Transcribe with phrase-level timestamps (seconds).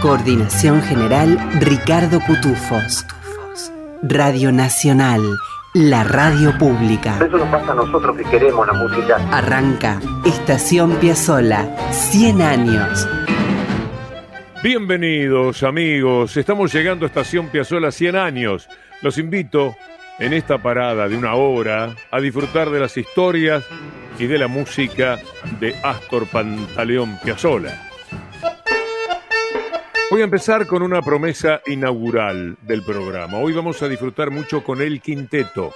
[0.00, 3.06] Coordinación General Ricardo Cutufos.
[4.02, 5.22] Radio Nacional,
[5.72, 7.18] la radio pública.
[7.24, 9.16] Eso nos pasa a nosotros que queremos la música.
[9.32, 13.08] Arranca Estación Piazzola, 100 años.
[14.62, 18.68] Bienvenidos amigos, estamos llegando a Estación Piazzola 100 años.
[19.00, 19.74] Los invito
[20.18, 23.64] en esta parada de una hora a disfrutar de las historias
[24.18, 25.18] y de la música
[25.58, 27.85] de Astor Pantaleón Piazzola.
[30.08, 33.38] Voy a empezar con una promesa inaugural del programa.
[33.38, 35.72] Hoy vamos a disfrutar mucho con el quinteto.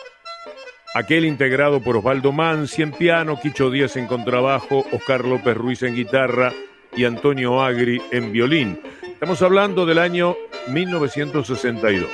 [0.95, 5.97] Aquel integrado por Osvaldo Mansi en piano, Quicho Díaz en contrabajo, Oscar López Ruiz en
[5.97, 6.53] guitarra
[6.95, 8.81] y Antonio Agri en violín.
[9.03, 10.37] Estamos hablando del año
[10.69, 12.09] 1962.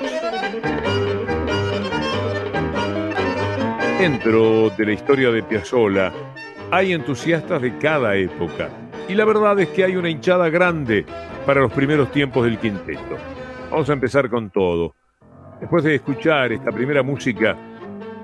[3.99, 6.13] Dentro de la historia de Piazzolla
[6.71, 8.71] hay entusiastas de cada época
[9.07, 11.05] y la verdad es que hay una hinchada grande
[11.47, 13.17] para los primeros tiempos del quinteto.
[13.71, 14.95] Vamos a empezar con todo.
[15.61, 17.57] Después de escuchar esta primera música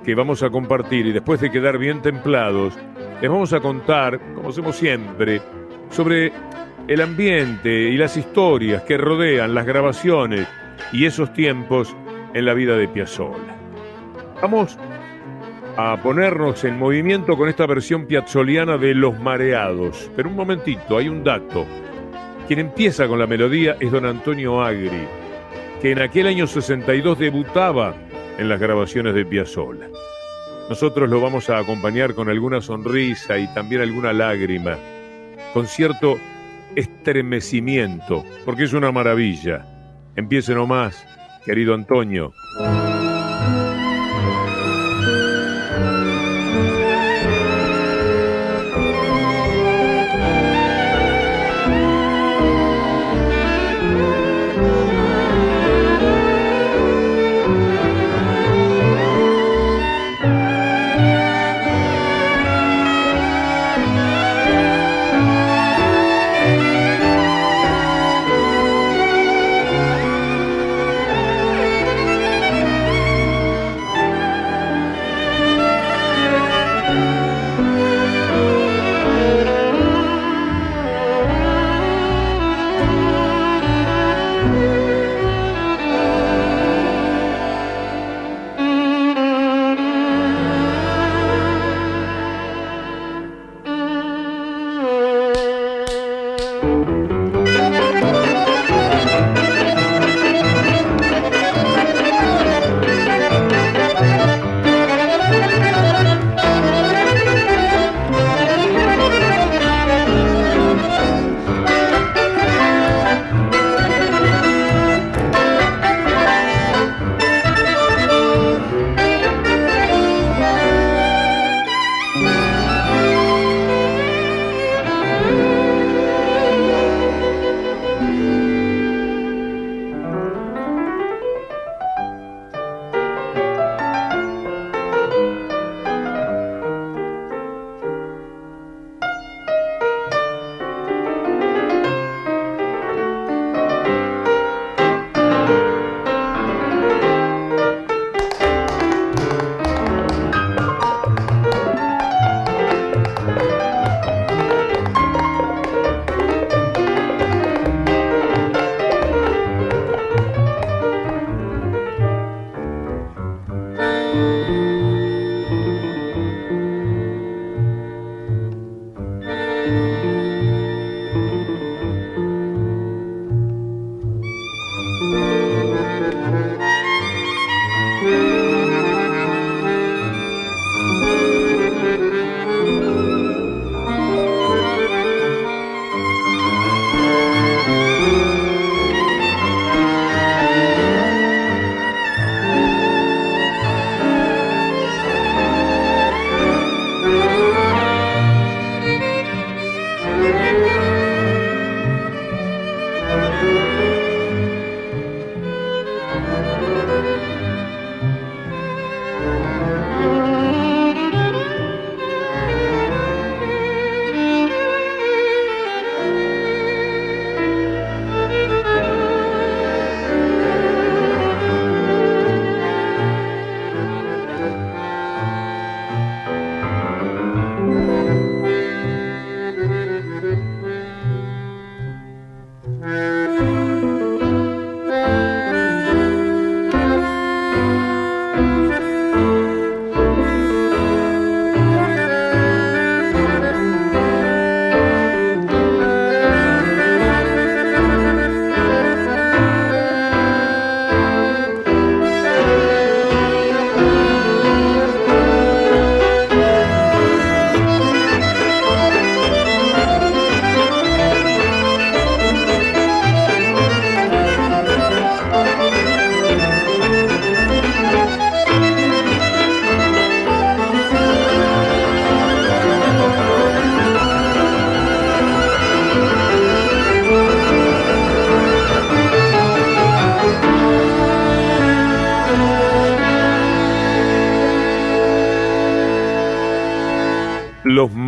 [0.04, 2.74] que vamos a compartir y después de quedar bien templados,
[3.20, 5.40] les vamos a contar, como hacemos siempre,
[5.90, 6.32] sobre
[6.88, 10.48] el ambiente y las historias que rodean las grabaciones
[10.92, 11.96] y esos tiempos
[12.34, 13.56] en la vida de Piazzolla.
[14.42, 14.76] Vamos
[15.76, 20.10] a ponernos en movimiento con esta versión piazzoliana de Los Mareados.
[20.16, 21.64] Pero un momentito, hay un dato.
[22.52, 25.08] Quien empieza con la melodía es don Antonio Agri,
[25.80, 27.94] que en aquel año 62 debutaba
[28.36, 29.88] en las grabaciones de Piazzolla.
[30.68, 34.76] Nosotros lo vamos a acompañar con alguna sonrisa y también alguna lágrima,
[35.54, 36.18] con cierto
[36.76, 39.64] estremecimiento, porque es una maravilla.
[40.14, 41.06] Empiece nomás,
[41.46, 42.34] querido Antonio.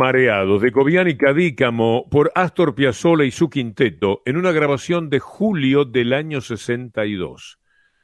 [0.05, 5.17] Mareados de Cobian y Cadícamo por Astor Piazzolla y su quinteto en una grabación de
[5.17, 7.57] julio del año 62.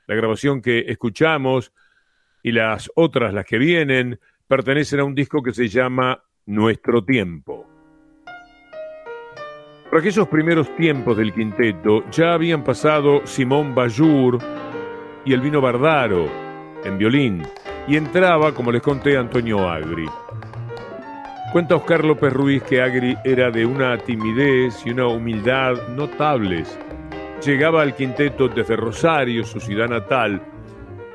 [0.07, 1.71] La grabación que escuchamos
[2.42, 7.68] y las otras, las que vienen, pertenecen a un disco que se llama Nuestro Tiempo.
[9.88, 14.39] Por aquellos primeros tiempos del quinteto ya habían pasado Simón Bayur
[15.24, 16.27] y Elvino Bardaro
[16.83, 17.44] en violín
[17.88, 20.07] y entraba, como les conté, Antonio Agri.
[21.51, 26.80] Cuenta Oscar López Ruiz que Agri era de una timidez y una humildad notables.
[27.45, 30.42] Llegaba al quinteto desde Rosario, su ciudad natal,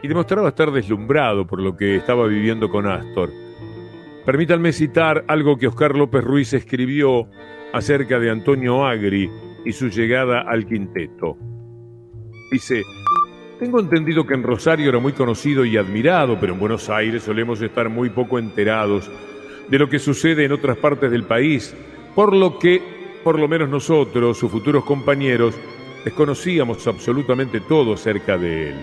[0.03, 3.31] y demostraba estar deslumbrado por lo que estaba viviendo con Astor.
[4.27, 7.31] Permítanme citar algo que Oscar López Ruiz escribió
[7.73, 9.31] acerca de Antonio Agri
[9.65, 11.39] y su llegada al quinteto.
[12.51, 12.83] Dice,
[13.59, 17.63] tengo entendido que en Rosario era muy conocido y admirado, pero en Buenos Aires solemos
[17.63, 19.11] estar muy poco enterados
[19.69, 21.75] de lo que sucede en otras partes del país,
[22.15, 22.81] por lo que,
[23.25, 25.55] por lo menos nosotros, sus futuros compañeros,
[26.05, 28.77] desconocíamos absolutamente todo acerca de él.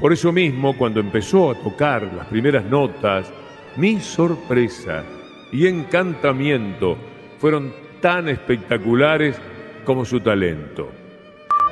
[0.00, 3.32] Por eso mismo, cuando empezó a tocar las primeras notas,
[3.76, 5.04] mi sorpresa
[5.52, 6.96] y encantamiento
[7.38, 9.36] fueron tan espectaculares
[9.84, 10.90] como su talento.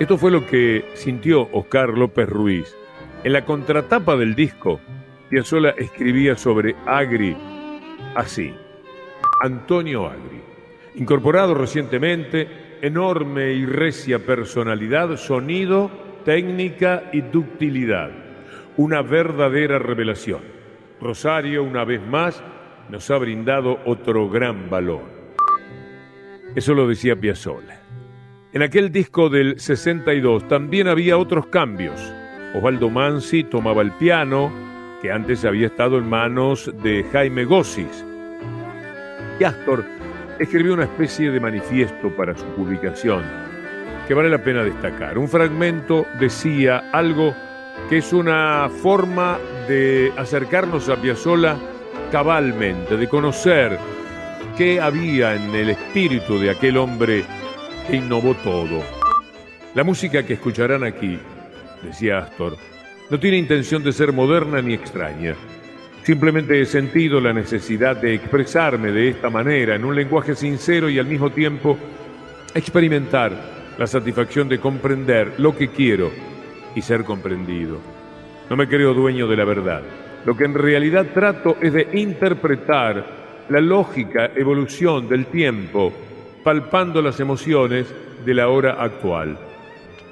[0.00, 2.75] Esto fue lo que sintió Oscar López Ruiz.
[3.25, 4.81] En la contratapa del disco,
[5.29, 7.37] Piazzolla escribía sobre Agri
[8.14, 8.55] así.
[9.41, 10.41] Antonio Agri,
[10.94, 12.49] incorporado recientemente,
[12.81, 15.91] enorme y recia personalidad, sonido,
[16.25, 18.11] técnica y ductilidad.
[18.76, 20.41] Una verdadera revelación.
[21.00, 22.43] Rosario, una vez más,
[22.88, 25.03] nos ha brindado otro gran valor.
[26.55, 27.81] Eso lo decía Piazzolla.
[28.53, 32.00] En aquel disco del 62 también había otros cambios.
[32.55, 34.53] Osvaldo Mansi tomaba el piano,
[35.03, 38.05] que antes había estado en manos de Jaime Gossis.
[39.41, 39.85] Y Astor
[40.39, 43.25] escribió una especie de manifiesto para su publicación,
[44.07, 45.19] que vale la pena destacar.
[45.19, 47.35] Un fragmento decía algo
[47.89, 51.56] que es una forma de acercarnos a Piazzolla
[52.13, 53.77] cabalmente, de conocer
[54.56, 57.25] qué había en el espíritu de aquel hombre
[57.89, 58.82] que innovó todo.
[59.75, 61.19] La música que escucharán aquí,
[61.82, 62.56] decía Astor,
[63.13, 65.35] no tiene intención de ser moderna ni extraña.
[66.03, 70.99] Simplemente he sentido la necesidad de expresarme de esta manera, en un lenguaje sincero y
[70.99, 71.77] al mismo tiempo
[72.55, 73.33] experimentar
[73.77, 76.11] la satisfacción de comprender lo que quiero
[76.75, 77.77] y ser comprendido.
[78.49, 79.83] No me creo dueño de la verdad.
[80.25, 85.93] Lo que en realidad trato es de interpretar la lógica evolución del tiempo,
[86.43, 89.37] palpando las emociones de la hora actual.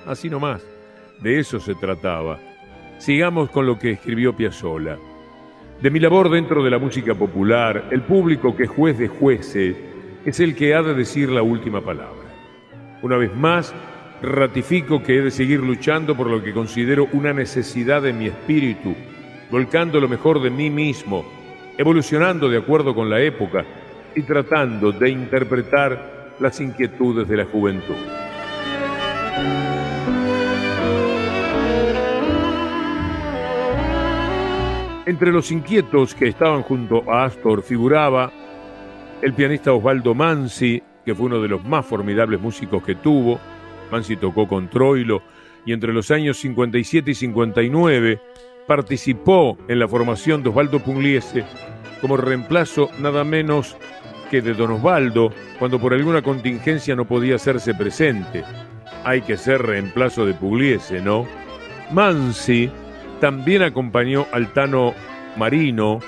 [0.05, 0.63] Así nomás,
[1.23, 2.50] de eso se trataba
[3.01, 4.99] Sigamos con lo que escribió Piazzolla.
[5.81, 9.75] De mi labor dentro de la música popular, el público que juez de jueces
[10.27, 12.29] es el que ha de decir la última palabra.
[13.01, 13.75] Una vez más,
[14.21, 18.95] ratifico que he de seguir luchando por lo que considero una necesidad de mi espíritu,
[19.51, 21.25] volcando lo mejor de mí mismo,
[21.79, 23.65] evolucionando de acuerdo con la época
[24.15, 27.97] y tratando de interpretar las inquietudes de la juventud.
[35.11, 38.31] Entre los inquietos que estaban junto a Astor figuraba
[39.21, 43.41] el pianista Osvaldo Mansi, que fue uno de los más formidables músicos que tuvo.
[43.91, 45.21] Mansi tocó con Troilo
[45.67, 48.21] y entre los años 57 y 59
[48.69, 51.45] participó en la formación de Osvaldo Pugliese
[52.01, 53.77] como reemplazo nada menos
[54.31, 58.45] que de Don Osvaldo cuando por alguna contingencia no podía hacerse presente.
[59.03, 61.27] Hay que ser reemplazo de Pugliese, ¿no?
[61.91, 62.71] Mansi
[63.21, 64.95] también acompañó al Tano
[65.37, 66.01] Marino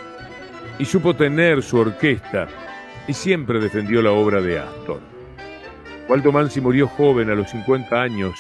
[0.78, 2.48] y supo tener su orquesta
[3.06, 5.00] y siempre defendió la obra de Astor.
[6.08, 8.34] Waldo Mansi murió joven a los 50 años,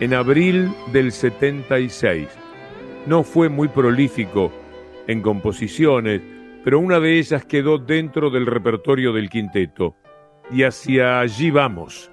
[0.00, 2.28] en abril del 76.
[3.06, 4.52] No fue muy prolífico
[5.06, 6.22] en composiciones,
[6.64, 9.96] pero una de ellas quedó dentro del repertorio del quinteto.
[10.50, 12.10] Y hacia allí vamos.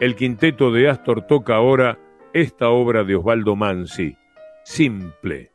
[0.00, 1.98] El quinteto de Astor toca ahora
[2.32, 4.16] esta obra de Osvaldo Mansi,
[4.64, 5.48] simple.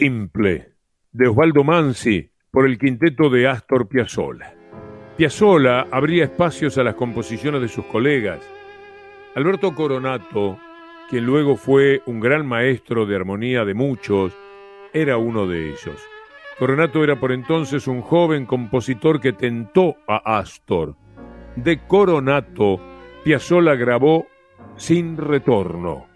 [0.00, 0.76] Simple.
[1.12, 4.54] de Osvaldo Mansi por el quinteto de Astor Piazzolla.
[5.18, 8.40] Piazzolla abría espacios a las composiciones de sus colegas.
[9.34, 10.58] Alberto Coronato,
[11.10, 14.32] quien luego fue un gran maestro de armonía de muchos,
[14.94, 16.02] era uno de ellos.
[16.58, 20.96] Coronato era por entonces un joven compositor que tentó a Astor.
[21.56, 22.80] De Coronato,
[23.22, 24.26] Piazzolla grabó
[24.76, 26.09] Sin Retorno.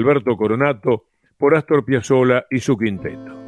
[0.00, 1.04] Alberto Coronato
[1.36, 3.38] por Astor Piazzolla y su quinteto.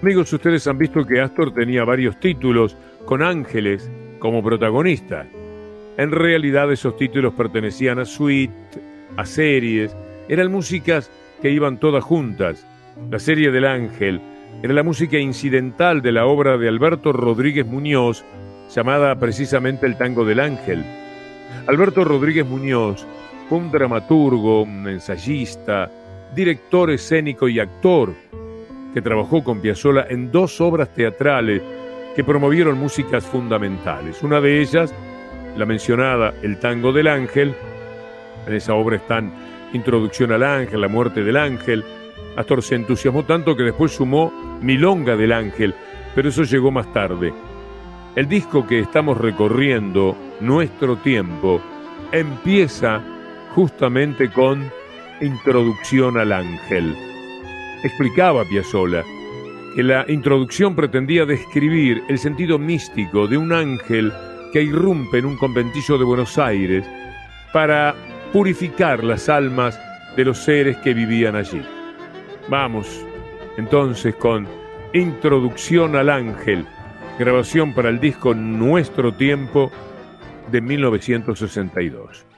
[0.00, 5.26] Amigos, ustedes han visto que Astor tenía varios títulos con ángeles como protagonista.
[5.98, 8.54] En realidad esos títulos pertenecían a suite,
[9.16, 9.94] a series,
[10.28, 11.10] eran músicas
[11.42, 12.66] que iban todas juntas.
[13.10, 14.20] La serie del ángel
[14.62, 18.24] era la música incidental de la obra de Alberto Rodríguez Muñoz,
[18.74, 20.84] llamada precisamente El Tango del Ángel.
[21.66, 23.06] Alberto Rodríguez Muñoz
[23.50, 25.90] un dramaturgo, un ensayista,
[26.34, 28.14] director escénico y actor
[28.92, 31.62] que trabajó con Piazzolla en dos obras teatrales
[32.14, 34.22] que promovieron músicas fundamentales.
[34.22, 34.94] Una de ellas,
[35.56, 37.54] la mencionada El Tango del Ángel.
[38.46, 39.32] En esa obra están
[39.72, 41.84] Introducción al Ángel, La Muerte del Ángel.
[42.36, 45.74] Astor se entusiasmó tanto que después sumó Milonga del Ángel,
[46.14, 47.32] pero eso llegó más tarde.
[48.14, 51.60] El disco que estamos recorriendo, Nuestro Tiempo,
[52.12, 53.02] empieza
[53.54, 54.70] justamente con
[55.20, 56.94] Introducción al Ángel.
[57.84, 59.04] Explicaba Piazzolla
[59.74, 64.12] que la introducción pretendía describir el sentido místico de un ángel
[64.52, 66.84] que irrumpe en un conventillo de Buenos Aires
[67.52, 67.94] para
[68.32, 69.80] purificar las almas
[70.16, 71.62] de los seres que vivían allí.
[72.48, 73.04] Vamos
[73.56, 74.46] entonces con
[74.92, 76.66] Introducción al Ángel,
[77.18, 79.72] grabación para el disco Nuestro Tiempo
[80.52, 82.33] de 1962.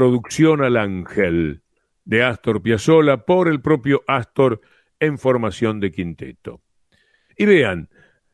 [0.00, 1.60] Introducción al Ángel
[2.06, 4.62] de Astor Piazzolla por el propio Astor
[4.98, 6.62] en formación de quinteto.
[7.36, 7.90] Y vean,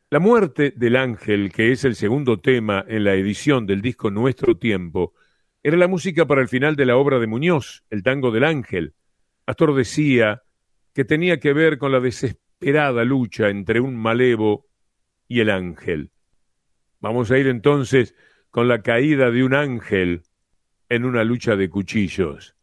[0.09, 4.55] la muerte del ángel, que es el segundo tema en la edición del disco Nuestro
[4.55, 5.13] Tiempo,
[5.61, 8.93] era la música para el final de la obra de Muñoz, el tango del ángel.
[9.45, 10.43] Astor decía
[10.93, 14.67] que tenía que ver con la desesperada lucha entre un malevo
[15.27, 16.11] y el ángel.
[17.01, 18.15] Vamos a ir entonces
[18.51, 20.23] con la caída de un ángel
[20.89, 22.56] en una lucha de cuchillos.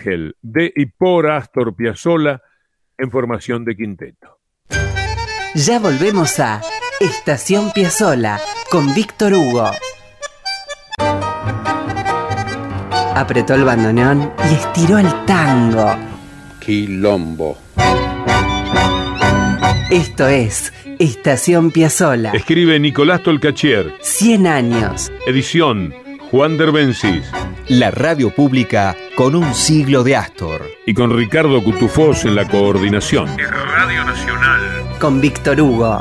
[0.00, 2.42] Ángel, de y por Astor Piazzolla,
[2.96, 4.38] en formación de quinteto.
[5.54, 6.62] Ya volvemos a
[7.00, 8.38] Estación Piazzolla
[8.70, 9.70] con Víctor Hugo.
[13.14, 15.94] Apretó el bandoneón y estiró el tango.
[16.60, 17.58] Quilombo.
[19.90, 22.32] Esto es Estación Piazzolla.
[22.32, 23.92] Escribe Nicolás Tolcachier.
[24.00, 25.12] 100 años.
[25.26, 25.92] Edición
[26.30, 27.24] Juan Derbencis.
[27.68, 30.62] La radio pública con un siglo de Astor.
[30.86, 33.28] Y con Ricardo Cutufós en la coordinación.
[33.36, 34.98] Radio Nacional.
[34.98, 36.00] Con Víctor Hugo.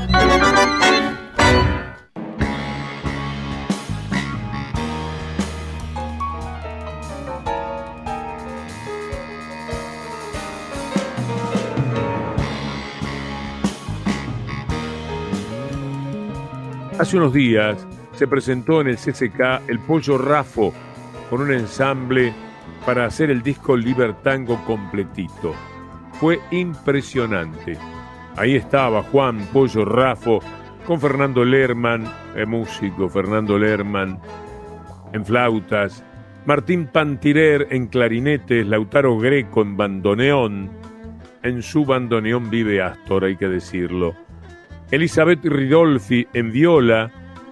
[16.98, 20.74] Hace unos días se presentó en el CCK el Pollo Rafo
[21.30, 22.34] con un ensamble
[22.86, 25.54] para hacer el disco Libertango completito.
[26.14, 27.78] Fue impresionante.
[28.36, 30.40] Ahí estaba Juan Pollo Rafo
[30.86, 34.20] con Fernando Lerman, el músico Fernando Lerman,
[35.14, 36.04] en flautas,
[36.46, 40.70] Martín Pantirer en clarinetes, Lautaro Greco en bandoneón.
[41.44, 44.16] En su bandoneón vive Astor, hay que decirlo.
[44.92, 47.12] Elizabeth Ridolfi en viola,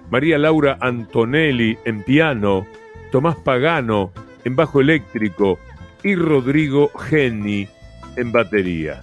[0.10, 2.66] María Laura Antonelli en piano,
[3.12, 4.12] Tomás Pagano
[4.48, 5.60] en bajo eléctrico
[6.04, 7.68] y Rodrigo Geni
[8.16, 9.02] en batería.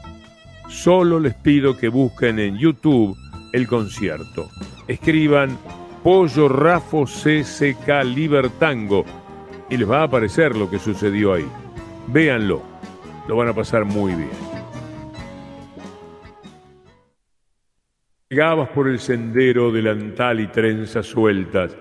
[0.70, 3.14] Solo les pido que busquen en YouTube
[3.52, 4.48] el concierto.
[4.88, 5.58] escriban
[6.02, 9.04] Pollo Rafo CCK Libertango
[9.68, 11.46] y les va a aparecer lo que sucedió ahí.
[12.06, 12.62] Véanlo,
[13.28, 14.30] lo van a pasar muy bien.
[18.30, 21.76] Llegabas por el sendero delantal y trenzas sueltas,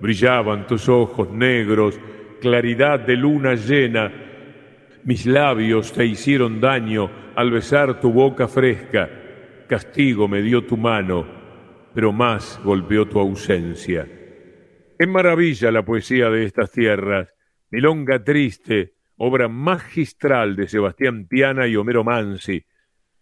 [0.00, 1.98] brillaban tus ojos negros,
[2.38, 4.12] claridad de luna llena,
[5.04, 9.08] mis labios te hicieron daño al besar tu boca fresca,
[9.68, 11.26] castigo me dio tu mano,
[11.94, 14.06] pero más golpeó tu ausencia.
[14.98, 17.28] Qué maravilla la poesía de estas tierras,
[17.70, 22.64] Milonga Triste, obra magistral de Sebastián Piana y Homero Mansi.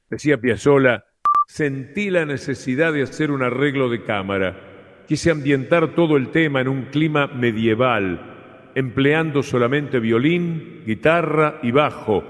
[0.08, 1.04] Decía Piazzolla,
[1.46, 5.04] sentí la necesidad de hacer un arreglo de cámara.
[5.06, 8.35] Quise ambientar todo el tema en un clima medieval,
[8.76, 12.22] empleando solamente violín, guitarra y bajo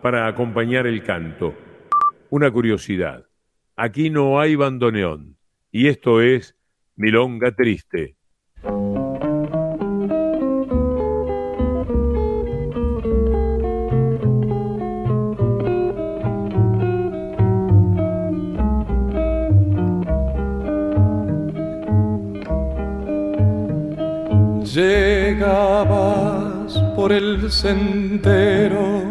[0.00, 1.56] para acompañar el canto.
[2.30, 3.26] Una curiosidad,
[3.74, 5.36] aquí no hay bandoneón
[5.72, 6.56] y esto es
[6.94, 8.17] Milonga Triste.
[25.28, 29.02] Llegabas por el sendero,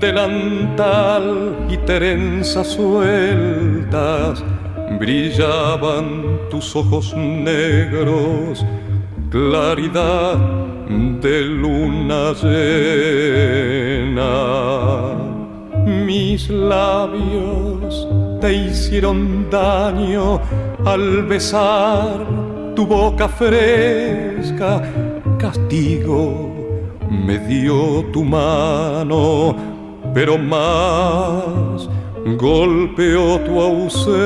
[0.00, 4.42] delantal y trenzas sueltas
[4.98, 8.64] brillaban tus ojos negros,
[9.28, 10.38] claridad
[11.20, 13.84] de luna llena.
[16.06, 18.08] Mis labios
[18.40, 20.40] te hicieron daño
[20.86, 24.80] al besar tu boca fresca,
[25.38, 26.58] castigo
[27.10, 29.56] me dio tu mano,
[30.12, 31.88] pero más
[32.36, 34.18] golpeó tu ausencia.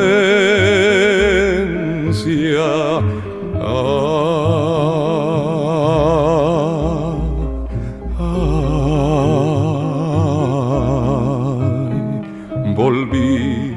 [12.74, 13.74] volví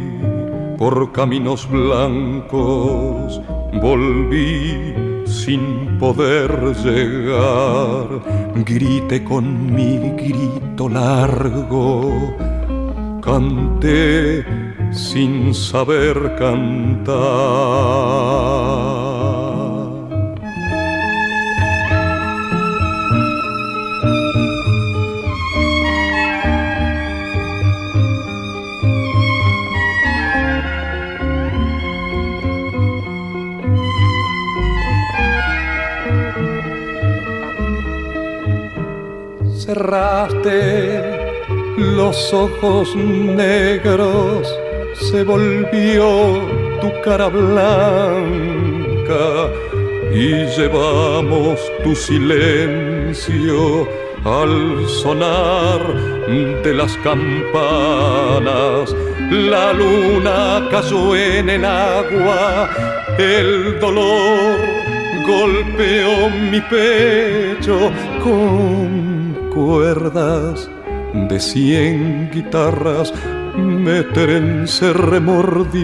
[0.78, 3.42] por caminos blancos,
[3.82, 6.50] volví sin poder
[6.84, 8.08] llegar,
[8.66, 12.36] grité con mi grito largo
[13.26, 14.46] canté
[14.92, 17.16] sin saber cantar.
[39.76, 41.04] Cerraste
[41.78, 44.48] los ojos negros
[44.94, 46.40] se volvió
[46.80, 47.90] tu cara blanca
[50.14, 53.86] y llevamos tu silencio
[54.24, 55.82] al sonar
[56.64, 58.96] de las campanas.
[59.30, 62.70] La luna cayó en el agua,
[63.18, 64.56] el dolor
[65.28, 67.92] golpeó mi pecho
[68.24, 69.05] con
[69.56, 70.70] cuerdas
[71.14, 73.14] de cien guitarras
[73.56, 75.82] me trence remordimiento.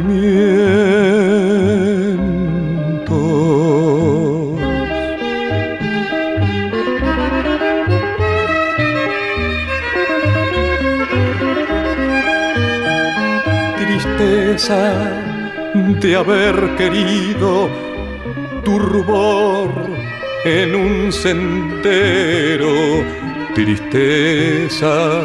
[13.77, 15.11] Tristeza
[16.01, 17.69] de haber querido
[18.65, 19.69] tu rubor
[20.43, 22.75] en un sendero
[23.53, 25.21] tristeza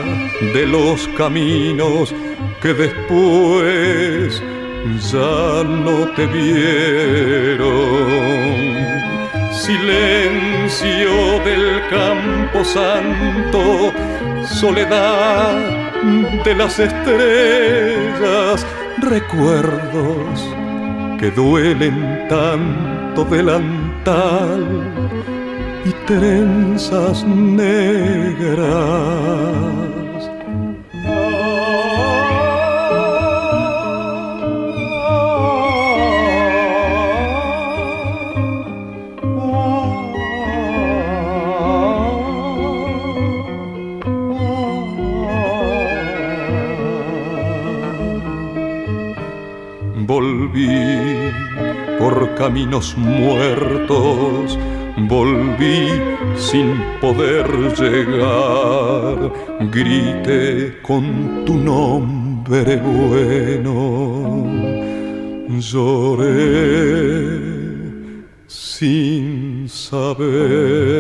[0.55, 2.15] de los caminos
[2.61, 4.43] que después
[5.11, 7.67] ya no te vieron.
[9.53, 13.93] Silencio del campo santo,
[14.45, 15.57] soledad
[16.45, 18.67] de las estrellas,
[18.99, 20.55] recuerdos
[21.19, 24.87] que duelen tanto delantal
[25.87, 28.67] y trenzas negras.
[50.07, 50.69] Volví
[51.99, 54.59] por caminos muertos
[54.97, 56.01] volví
[56.37, 57.47] sin poder
[57.79, 59.33] llegar,
[59.71, 63.77] grité con tu nombre bueno,
[65.61, 66.57] lloré
[68.47, 70.97] sin saber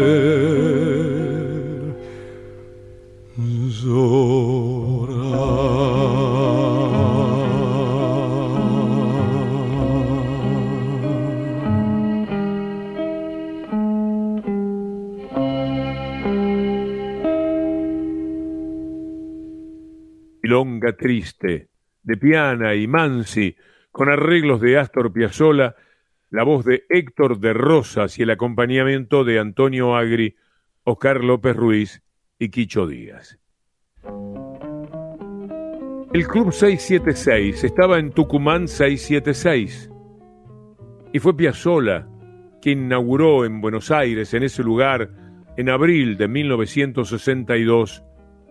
[20.93, 21.69] Triste,
[22.03, 23.57] de Piana y Mansi,
[23.91, 25.75] con arreglos de Astor Piazzolla,
[26.31, 30.37] la voz de Héctor de Rosas y el acompañamiento de Antonio Agri,
[30.85, 32.03] Oscar López Ruiz
[32.39, 33.39] y Quicho Díaz.
[36.13, 39.91] El Club 676 estaba en Tucumán 676
[41.13, 42.07] y fue Piazzolla
[42.67, 45.11] quien inauguró en Buenos Aires, en ese lugar,
[45.57, 48.03] en abril de 1962,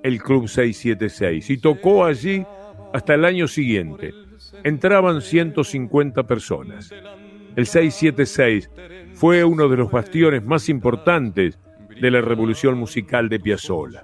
[0.05, 2.45] el Club 676 y tocó allí
[2.93, 4.13] hasta el año siguiente.
[4.63, 6.93] Entraban 150 personas.
[7.55, 8.69] El 676
[9.13, 11.57] fue uno de los bastiones más importantes
[11.99, 14.03] de la revolución musical de Piazzolla.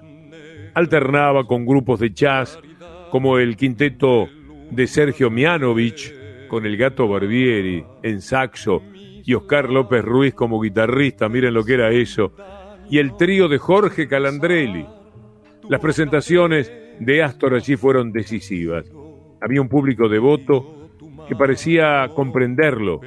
[0.74, 2.58] Alternaba con grupos de jazz
[3.12, 4.28] como el quinteto
[4.72, 6.12] de Sergio Mianovich
[6.48, 8.82] con el gato Barbieri en saxo
[9.24, 12.32] y Oscar López Ruiz como guitarrista, miren lo que era eso,
[12.90, 14.84] y el trío de Jorge Calandrelli.
[15.72, 16.70] Las presentaciones
[17.00, 18.92] de Astor allí fueron decisivas.
[19.40, 20.90] Había un público devoto
[21.26, 23.00] que parecía comprenderlo.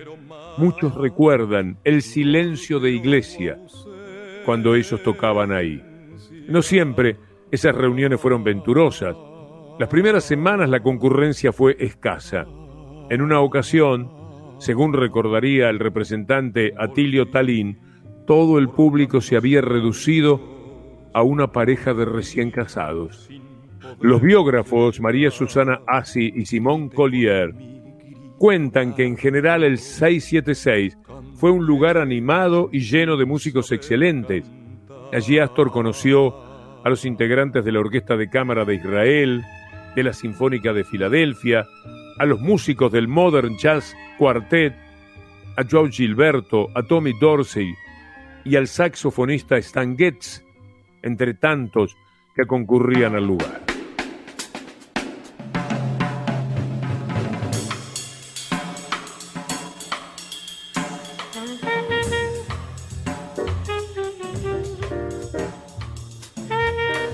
[0.58, 3.60] Muchos recuerdan el silencio de iglesia
[4.46, 5.80] cuando ellos tocaban ahí.
[6.48, 7.18] No siempre
[7.52, 9.16] esas reuniones fueron venturosas.
[9.78, 12.48] Las primeras semanas la concurrencia fue escasa.
[13.12, 14.10] En una ocasión,
[14.58, 17.78] según recordaría el representante Atilio Talín,
[18.26, 20.55] todo el público se había reducido
[21.16, 23.30] a una pareja de recién casados.
[24.02, 27.56] Los biógrafos María Susana Assi y Simón Collier
[28.38, 30.98] cuentan que en general el 676
[31.36, 34.44] fue un lugar animado y lleno de músicos excelentes.
[35.14, 36.36] Allí Astor conoció
[36.84, 39.46] a los integrantes de la Orquesta de Cámara de Israel,
[39.96, 41.66] de la Sinfónica de Filadelfia,
[42.20, 44.76] a los músicos del Modern Jazz Quartet,
[45.56, 47.74] a Joe Gilberto, a Tommy Dorsey
[48.44, 50.45] y al saxofonista Stan Getz,
[51.06, 51.96] entre tantos
[52.36, 53.62] que concurrían al lugar.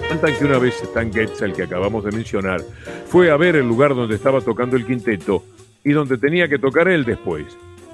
[0.07, 2.61] Cuentan que una vez Stan Getz, el que acabamos de mencionar,
[3.05, 5.43] fue a ver el lugar donde estaba tocando el quinteto
[5.83, 7.45] y donde tenía que tocar él después,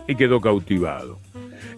[0.07, 1.19] y quedó cautivado.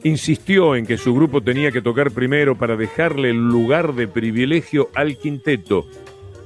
[0.04, 4.90] Insistió en que su grupo tenía que tocar primero para dejarle el lugar de privilegio
[4.96, 5.86] al quinteto,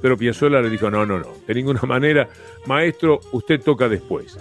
[0.02, 2.28] pero Piazzolla le dijo, no, no, no, de ninguna manera,
[2.66, 4.36] maestro, usted toca después.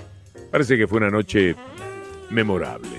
[0.51, 1.55] Parece que fue una noche
[2.31, 2.89] memorable.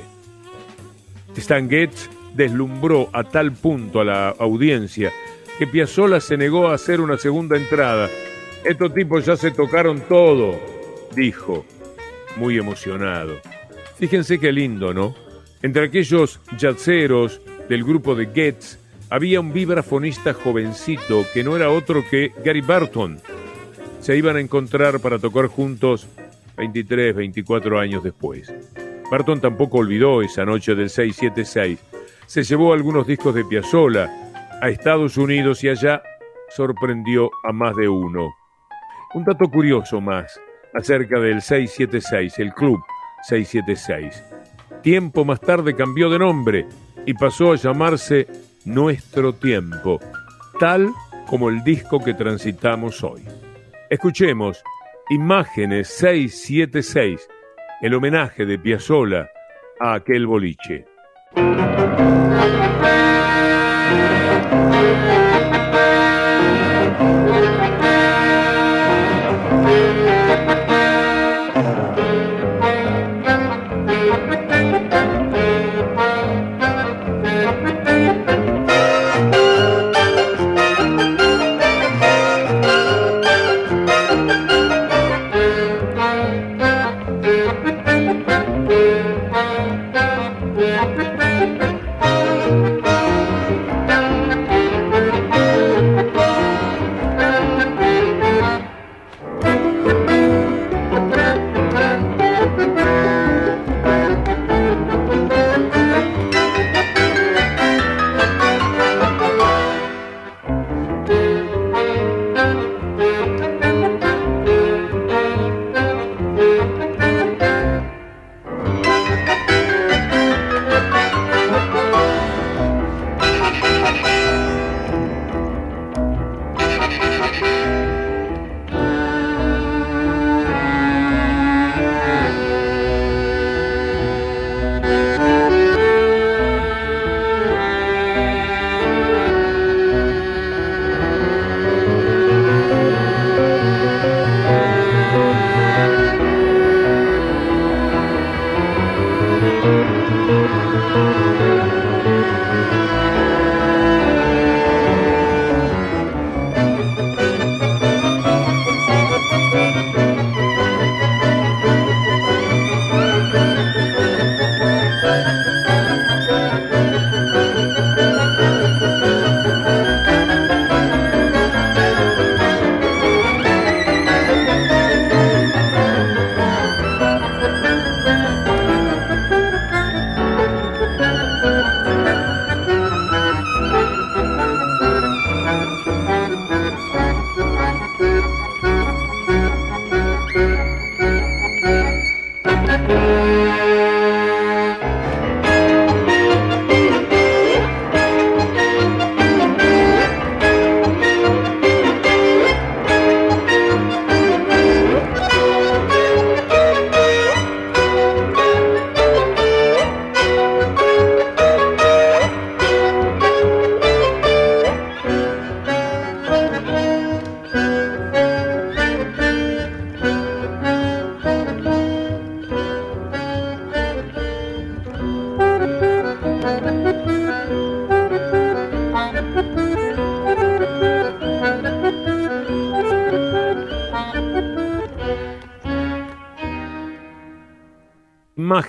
[1.37, 5.13] Stan Getz deslumbró a tal punto a la audiencia
[5.59, 8.09] que Piazzolla se negó a hacer una segunda entrada.
[8.65, 10.59] Estos tipos ya se tocaron todo,
[11.15, 11.65] dijo,
[12.37, 13.35] muy emocionado.
[13.97, 15.24] Fíjense qué lindo, ¿no?
[15.65, 17.41] Entre aquellos jazzeros
[17.71, 23.19] del grupo de Getz había un vibrafonista jovencito que no era otro que Gary Barton.
[23.99, 26.07] Se iban a encontrar para tocar juntos
[26.59, 28.53] 23, 24 años después.
[29.11, 31.79] Barton tampoco olvidó esa noche del 676.
[32.27, 34.11] Se llevó algunos discos de Piazzolla
[34.61, 36.03] a Estados Unidos y allá
[36.51, 38.35] sorprendió a más de uno.
[39.15, 40.39] Un dato curioso más
[40.75, 42.83] acerca del 676, el club
[43.23, 44.34] 676.
[44.83, 46.67] Tiempo más tarde cambió de nombre
[47.07, 48.27] y pasó a llamarse
[48.65, 50.01] Nuestro Tiempo,
[50.59, 50.93] tal
[51.27, 53.23] como el disco que transitamos hoy.
[53.91, 54.63] Escuchemos
[55.11, 57.29] Imágenes 676,
[57.83, 59.29] el homenaje de Piazzolla
[59.81, 60.87] a aquel boliche.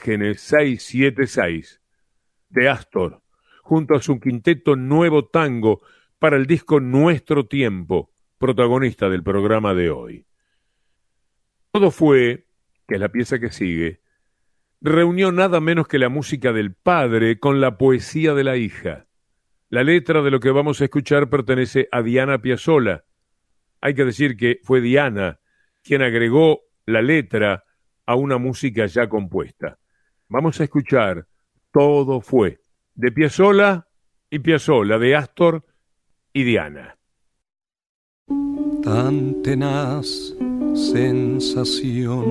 [0.05, 1.81] Imágenes 676
[2.49, 3.23] de Astor,
[3.63, 5.81] junto a su quinteto Nuevo Tango
[6.19, 10.27] para el disco Nuestro Tiempo, protagonista del programa de hoy.
[11.71, 12.45] Todo fue,
[12.87, 14.01] que es la pieza que sigue,
[14.79, 19.07] reunió nada menos que la música del padre con la poesía de la hija.
[19.69, 23.05] La letra de lo que vamos a escuchar pertenece a Diana Piazzolla.
[23.81, 25.39] Hay que decir que fue Diana
[25.81, 27.63] quien agregó la letra
[28.05, 29.79] a una música ya compuesta.
[30.28, 31.28] Vamos a escuchar
[31.71, 32.59] Todo fue
[32.95, 33.88] de Piazzolla
[34.30, 35.63] y Piazzolla, de Astor
[36.34, 36.97] y Diana.
[38.82, 40.34] Tan tenaz
[40.73, 42.23] sensación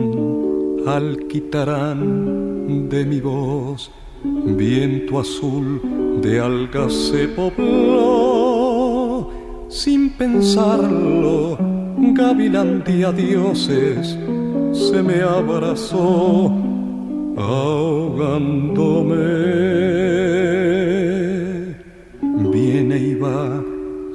[0.87, 3.93] alquitarán de mi voz,
[4.23, 5.81] viento azul
[6.21, 9.31] de algas se pobló,
[9.69, 11.57] sin pensarlo,
[11.99, 14.19] gavilán de dioses
[14.73, 16.64] se me abrazó,
[17.37, 19.15] ahogándome.
[22.51, 23.63] Viene y va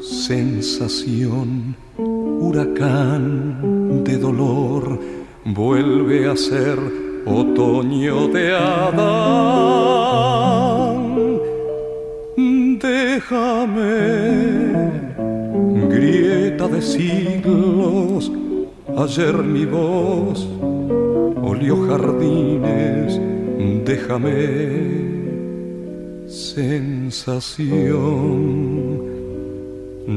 [0.01, 4.99] sensación, huracán de dolor,
[5.45, 6.77] vuelve a ser
[7.25, 9.59] otoño de Adán.
[12.79, 13.81] Déjame,
[15.89, 18.31] grieta de siglos,
[18.97, 20.47] ayer mi voz
[21.57, 23.19] jardines,
[23.85, 25.09] déjame
[26.27, 27.69] sensación,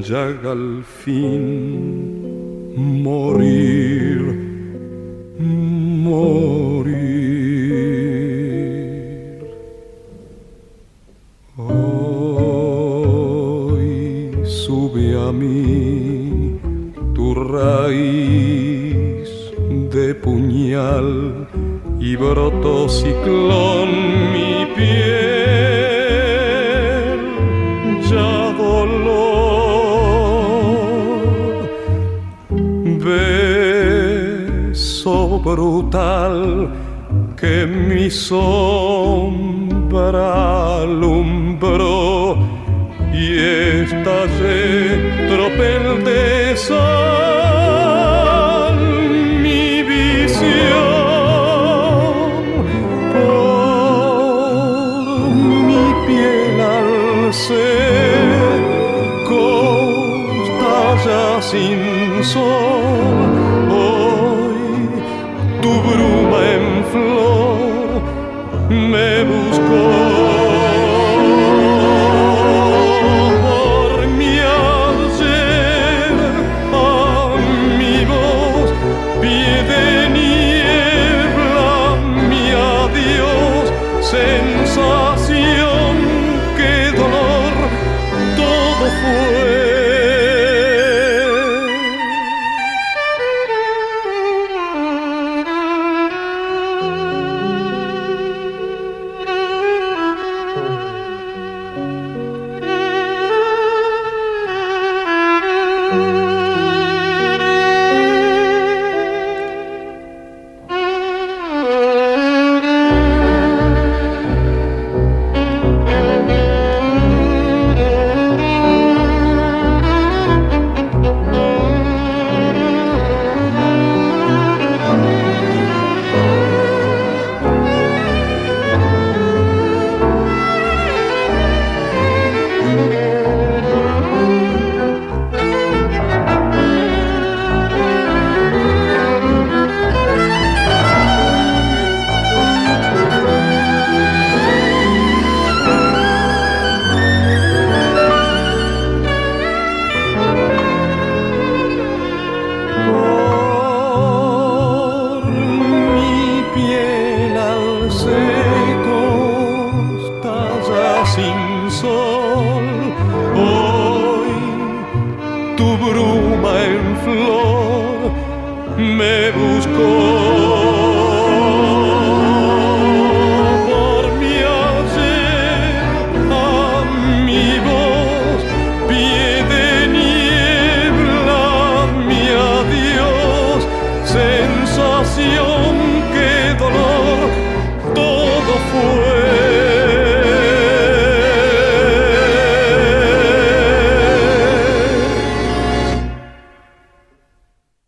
[0.08, 2.22] ya al fin
[3.02, 4.11] morir.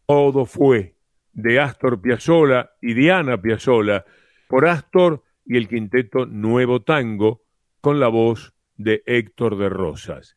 [0.07, 0.97] Todo fue
[1.33, 4.05] de Astor Piazzolla y Diana Piazzolla
[4.49, 7.43] por Astor y el quinteto Nuevo Tango,
[7.81, 10.37] con la voz de Héctor de Rosas.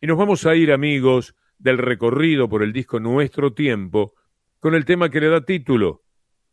[0.00, 4.14] Y nos vamos a ir, amigos, del recorrido por el disco Nuestro Tiempo,
[4.60, 6.02] con el tema que le da título.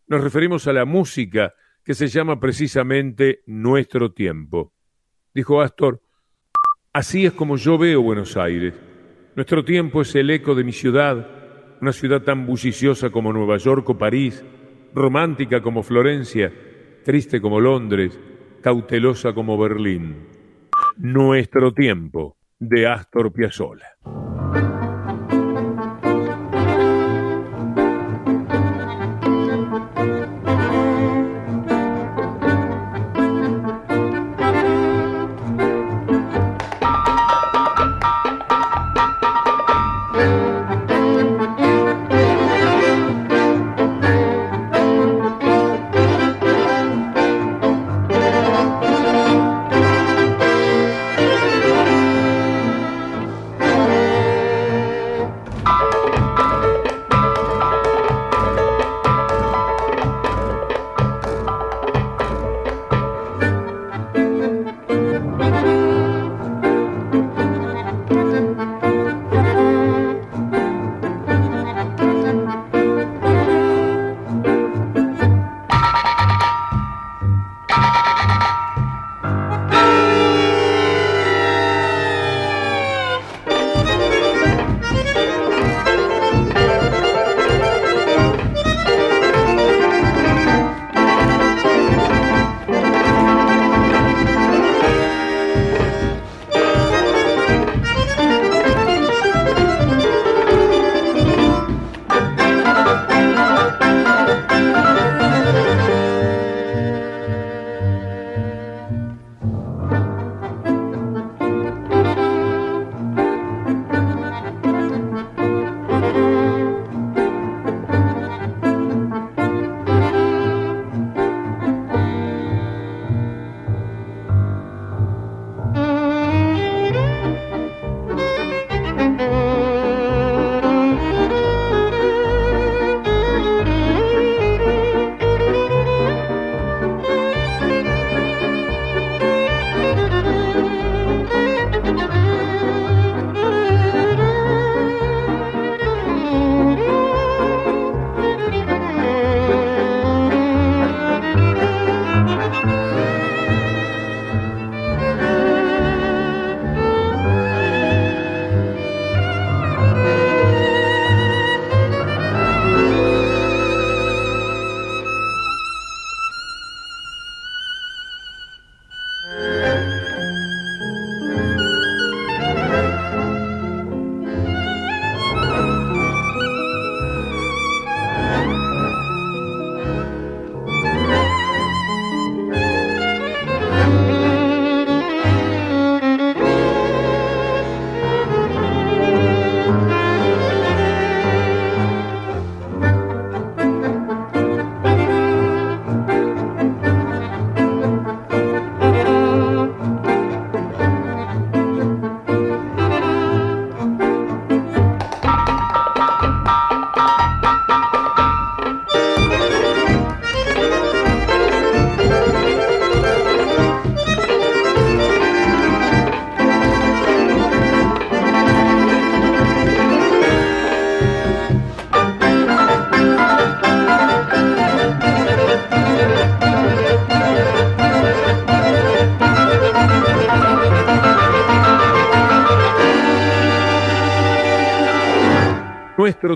[0.07, 1.53] Nos referimos a la música
[1.83, 4.73] que se llama precisamente Nuestro Tiempo.
[5.33, 6.01] Dijo Astor,
[6.93, 8.73] así es como yo veo Buenos Aires.
[9.35, 11.42] Nuestro tiempo es el eco de mi ciudad,
[11.83, 14.41] una ciudad tan bulliciosa como Nueva York o París,
[14.93, 16.49] romántica como Florencia,
[17.03, 18.17] triste como Londres,
[18.61, 20.15] cautelosa como Berlín.
[20.95, 23.97] Nuestro tiempo, de Astor Piazzolla.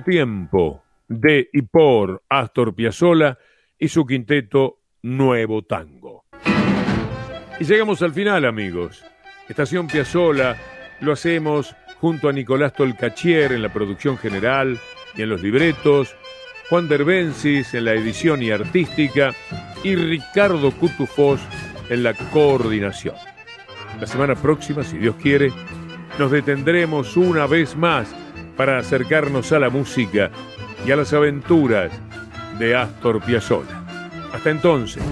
[0.03, 3.37] Tiempo de y por Astor Piazzolla
[3.79, 6.25] y su quinteto Nuevo Tango.
[7.59, 9.05] Y llegamos al final, amigos.
[9.47, 10.57] Estación Piazzolla
[10.99, 14.77] lo hacemos junto a Nicolás Tolcachier en la producción general
[15.15, 16.15] y en los libretos,
[16.69, 19.31] Juan Derbensis en la edición y artística
[19.83, 21.39] y Ricardo Cutufós
[21.89, 23.15] en la coordinación.
[24.01, 25.49] La semana próxima, si Dios quiere,
[26.19, 28.13] nos detendremos una vez más
[28.57, 30.31] para acercarnos a la música
[30.85, 31.91] y a las aventuras
[32.59, 33.83] de Astor Piazzolla.
[34.33, 35.03] Hasta entonces.